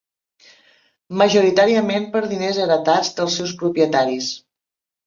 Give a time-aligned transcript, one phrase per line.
[1.21, 4.37] Majoritàriament per diners heretats dels seus propietaris.